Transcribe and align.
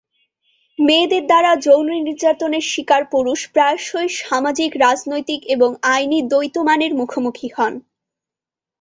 মেয়েদের 0.79 1.23
দ্বারা 1.25 1.51
যৌন 1.65 1.87
নির্যাতনের 1.99 2.65
শিকার 2.71 3.03
পুরুষ 3.05 3.39
প্রায়শই 3.53 4.09
সামাজিক, 4.21 4.71
রাজনৈতিক 4.77 5.41
এবং 5.55 5.69
আইনি 5.93 6.19
দ্বৈত 6.31 6.55
মানের 6.67 6.91
মুখোমুখি 6.95 7.47
হন। 7.55 7.73